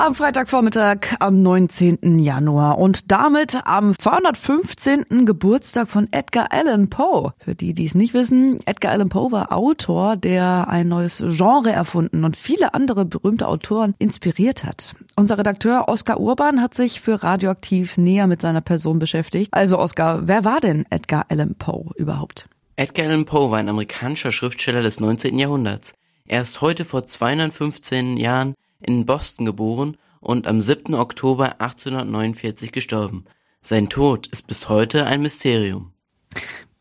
Am 0.00 0.14
Freitagvormittag 0.14 1.16
am 1.18 1.42
19. 1.42 2.20
Januar 2.20 2.78
und 2.78 3.12
damit 3.12 3.58
am 3.66 3.98
215. 3.98 5.26
Geburtstag 5.26 5.90
von 5.90 6.08
Edgar 6.10 6.50
Allan 6.52 6.88
Poe. 6.88 7.34
Für 7.36 7.54
die, 7.54 7.74
die 7.74 7.84
es 7.84 7.94
nicht 7.94 8.14
wissen, 8.14 8.60
Edgar 8.64 8.92
Allan 8.92 9.10
Poe 9.10 9.30
war 9.30 9.52
Autor, 9.52 10.16
der 10.16 10.68
ein 10.68 10.88
neues 10.88 11.22
Genre 11.28 11.70
erfunden 11.70 12.24
und 12.24 12.38
viele 12.38 12.72
andere 12.72 13.04
berühmte 13.04 13.46
Autoren 13.46 13.94
inspiriert 13.98 14.64
hat. 14.64 14.94
Unser 15.16 15.36
Redakteur 15.36 15.86
Oskar 15.86 16.18
Urban 16.18 16.62
hat 16.62 16.72
sich 16.72 17.02
für 17.02 17.22
Radioaktiv 17.22 17.98
näher 17.98 18.26
mit 18.26 18.40
seiner 18.40 18.62
Person 18.62 18.98
beschäftigt. 19.00 19.52
Also 19.52 19.78
Oskar, 19.78 20.26
wer 20.26 20.46
war 20.46 20.62
denn 20.62 20.86
Edgar 20.88 21.26
Allan 21.28 21.56
Poe 21.56 21.90
überhaupt? 21.96 22.46
Edgar 22.76 23.04
Allan 23.04 23.26
Poe 23.26 23.50
war 23.50 23.58
ein 23.58 23.68
amerikanischer 23.68 24.32
Schriftsteller 24.32 24.80
des 24.80 24.98
19. 24.98 25.38
Jahrhunderts. 25.38 25.92
Er 26.26 26.40
ist 26.40 26.62
heute 26.62 26.86
vor 26.86 27.04
215 27.04 28.16
Jahren 28.16 28.54
in 28.80 29.06
Boston 29.06 29.46
geboren 29.46 29.96
und 30.20 30.46
am 30.46 30.60
7. 30.60 30.94
Oktober 30.94 31.60
1849 31.60 32.72
gestorben. 32.72 33.24
Sein 33.62 33.88
Tod 33.88 34.26
ist 34.28 34.46
bis 34.46 34.68
heute 34.68 35.06
ein 35.06 35.22
Mysterium. 35.22 35.92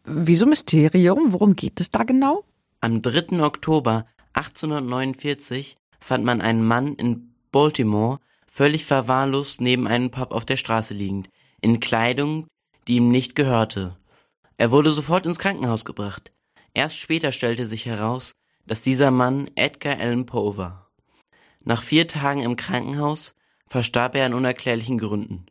Wieso 0.05 0.45
Mysterium? 0.45 1.33
Worum 1.33 1.55
geht 1.55 1.79
es 1.79 1.89
da 1.89 2.03
genau? 2.03 2.43
Am 2.81 3.01
3. 3.01 3.43
Oktober 3.43 4.05
1849 4.33 5.75
fand 5.99 6.23
man 6.23 6.41
einen 6.41 6.65
Mann 6.65 6.95
in 6.95 7.33
Baltimore 7.51 8.19
völlig 8.47 8.85
verwahrlost 8.85 9.61
neben 9.61 9.87
einem 9.87 10.11
Pub 10.11 10.31
auf 10.31 10.45
der 10.45 10.57
Straße 10.57 10.93
liegend, 10.93 11.29
in 11.61 11.79
Kleidung, 11.79 12.47
die 12.87 12.95
ihm 12.95 13.09
nicht 13.09 13.35
gehörte. 13.35 13.97
Er 14.57 14.71
wurde 14.71 14.91
sofort 14.91 15.25
ins 15.25 15.39
Krankenhaus 15.39 15.85
gebracht. 15.85 16.31
Erst 16.73 16.97
später 16.97 17.31
stellte 17.31 17.67
sich 17.67 17.85
heraus, 17.85 18.33
dass 18.65 18.81
dieser 18.81 19.11
Mann 19.11 19.49
Edgar 19.55 19.99
Allan 19.99 20.25
Poe 20.25 20.57
war. 20.57 20.88
Nach 21.69 21.83
vier 21.83 22.07
Tagen 22.07 22.39
im 22.39 22.55
Krankenhaus 22.55 23.35
verstarb 23.67 24.15
er 24.15 24.25
an 24.25 24.33
unerklärlichen 24.33 24.97
Gründen. 24.97 25.45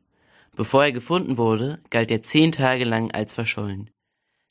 Bevor 0.57 0.83
er 0.83 0.91
gefunden 0.91 1.39
wurde, 1.39 1.79
galt 1.91 2.11
er 2.11 2.25
zehn 2.25 2.51
Tage 2.51 2.83
lang 2.83 3.13
als 3.13 3.35
verschollen. 3.35 3.89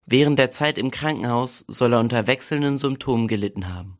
Während 0.05 0.39
der 0.39 0.51
Zeit 0.51 0.77
im 0.77 0.91
Krankenhaus 0.91 1.65
soll 1.67 1.91
er 1.91 1.99
unter 1.99 2.25
wechselnden 2.25 2.77
Symptomen 2.77 3.27
gelitten 3.27 3.67
haben. 3.67 3.97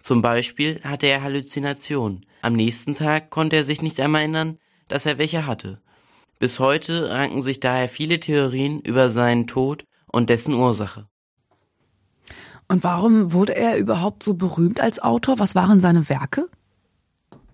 Zum 0.00 0.22
Beispiel 0.22 0.80
hatte 0.84 1.06
er 1.06 1.22
Halluzinationen. 1.22 2.24
Am 2.40 2.54
nächsten 2.54 2.94
Tag 2.94 3.28
konnte 3.28 3.56
er 3.56 3.64
sich 3.64 3.82
nicht 3.82 4.00
einmal 4.00 4.22
erinnern, 4.22 4.56
dass 4.88 5.04
er 5.04 5.18
welche 5.18 5.46
hatte. 5.46 5.82
Bis 6.38 6.60
heute 6.60 7.10
ranken 7.10 7.42
sich 7.42 7.60
daher 7.60 7.90
viele 7.90 8.20
Theorien 8.20 8.80
über 8.80 9.10
seinen 9.10 9.46
Tod 9.46 9.84
und 10.10 10.30
dessen 10.30 10.54
Ursache. 10.54 11.06
Und 12.68 12.84
warum 12.84 13.34
wurde 13.34 13.54
er 13.54 13.76
überhaupt 13.76 14.22
so 14.22 14.32
berühmt 14.32 14.80
als 14.80 14.98
Autor? 14.98 15.38
Was 15.38 15.54
waren 15.54 15.80
seine 15.80 16.08
Werke? 16.08 16.48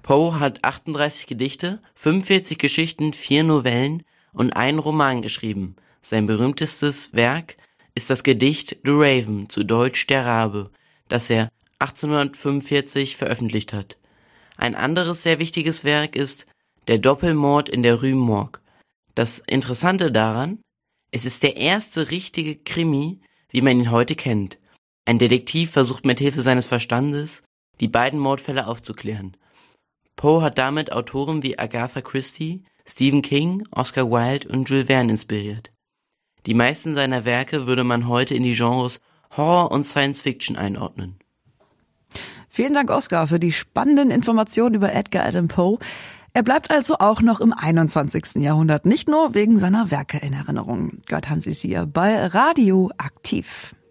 Poe 0.02 0.40
hat 0.40 0.64
38 0.64 1.26
Gedichte, 1.26 1.80
45 1.94 2.58
Geschichten, 2.58 3.12
vier 3.12 3.44
Novellen 3.44 4.02
und 4.32 4.56
einen 4.56 4.80
Roman 4.80 5.22
geschrieben. 5.22 5.76
Sein 6.00 6.26
berühmtestes 6.26 7.12
Werk 7.12 7.56
ist 7.94 8.10
das 8.10 8.24
Gedicht 8.24 8.78
The 8.84 8.90
Raven, 8.90 9.48
zu 9.48 9.62
Deutsch 9.62 10.08
Der 10.08 10.26
Rabe, 10.26 10.70
das 11.08 11.30
er 11.30 11.50
1845 11.78 13.16
veröffentlicht 13.16 13.72
hat. 13.72 13.98
Ein 14.56 14.74
anderes 14.74 15.22
sehr 15.22 15.38
wichtiges 15.38 15.84
Werk 15.84 16.16
ist 16.16 16.46
Der 16.88 16.98
Doppelmord 16.98 17.68
in 17.68 17.84
der 17.84 18.00
Rue 18.00 18.14
Morgue. 18.14 18.60
Das 19.14 19.38
Interessante 19.38 20.10
daran, 20.10 20.58
es 21.12 21.24
ist 21.24 21.44
der 21.44 21.56
erste 21.56 22.10
richtige 22.10 22.56
Krimi, 22.56 23.20
wie 23.50 23.60
man 23.60 23.78
ihn 23.78 23.90
heute 23.90 24.16
kennt. 24.16 24.58
Ein 25.04 25.18
Detektiv 25.18 25.70
versucht 25.70 26.04
mit 26.04 26.18
Hilfe 26.18 26.42
seines 26.42 26.66
Verstandes, 26.66 27.42
die 27.80 27.88
beiden 27.88 28.18
Mordfälle 28.18 28.66
aufzuklären. 28.66 29.36
Poe 30.16 30.42
hat 30.42 30.58
damit 30.58 30.92
Autoren 30.92 31.42
wie 31.42 31.58
Agatha 31.58 32.00
Christie, 32.00 32.62
Stephen 32.86 33.22
King, 33.22 33.64
Oscar 33.70 34.10
Wilde 34.10 34.48
und 34.48 34.68
Jules 34.68 34.86
Verne 34.86 35.12
inspiriert. 35.12 35.70
Die 36.46 36.54
meisten 36.54 36.94
seiner 36.94 37.24
Werke 37.24 37.66
würde 37.66 37.84
man 37.84 38.08
heute 38.08 38.34
in 38.34 38.42
die 38.42 38.54
Genres 38.54 39.00
Horror 39.36 39.70
und 39.70 39.84
Science 39.84 40.22
Fiction 40.22 40.56
einordnen. 40.56 41.16
Vielen 42.48 42.74
Dank, 42.74 42.90
Oscar, 42.90 43.28
für 43.28 43.40
die 43.40 43.52
spannenden 43.52 44.10
Informationen 44.10 44.74
über 44.74 44.92
Edgar 44.92 45.24
Allan 45.24 45.48
Poe. 45.48 45.78
Er 46.34 46.42
bleibt 46.42 46.70
also 46.70 46.96
auch 46.98 47.20
noch 47.20 47.40
im 47.40 47.52
21. 47.52 48.42
Jahrhundert, 48.42 48.86
nicht 48.86 49.08
nur 49.08 49.34
wegen 49.34 49.58
seiner 49.58 49.90
Werke 49.90 50.18
in 50.18 50.32
Erinnerung. 50.32 50.98
Gott 51.08 51.30
haben 51.30 51.40
Sie 51.40 51.50
es 51.50 51.60
hier 51.60 51.86
bei 51.86 52.26
Radio 52.26 52.90
Aktiv. 52.98 53.74